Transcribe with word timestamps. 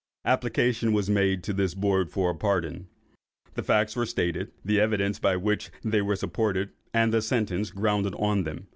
Application 0.25 0.93
was 0.93 1.11
made 1.11 1.43
to 1.43 1.53
this 1.53 1.75
board 1.75 2.09
for 2.09 2.31
a 2.31 2.35
pardon. 2.35 2.87
The 3.53 3.61
facts 3.61 3.95
were 3.95 4.07
stated, 4.07 4.51
the 4.65 4.79
evidence 4.81 5.19
by 5.19 5.35
which 5.35 5.69
they 5.83 6.01
were 6.01 6.15
supported, 6.15 6.71
and 6.91 7.13
the 7.13 7.21
sentence 7.21 7.69
grounded 7.69 8.15
on 8.17 8.43
them. 8.43 8.65